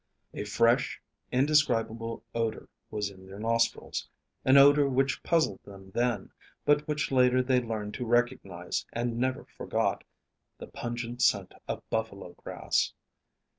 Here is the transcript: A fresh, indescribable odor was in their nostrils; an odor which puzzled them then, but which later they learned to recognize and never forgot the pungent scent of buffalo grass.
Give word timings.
A 0.33 0.45
fresh, 0.45 0.99
indescribable 1.31 2.23
odor 2.33 2.67
was 2.89 3.11
in 3.11 3.27
their 3.27 3.37
nostrils; 3.37 4.09
an 4.43 4.57
odor 4.57 4.89
which 4.89 5.21
puzzled 5.21 5.59
them 5.63 5.91
then, 5.91 6.31
but 6.65 6.87
which 6.87 7.11
later 7.11 7.43
they 7.43 7.61
learned 7.61 7.93
to 7.93 8.05
recognize 8.07 8.83
and 8.91 9.19
never 9.19 9.45
forgot 9.45 10.03
the 10.57 10.65
pungent 10.65 11.21
scent 11.21 11.53
of 11.67 11.87
buffalo 11.91 12.33
grass. 12.33 12.93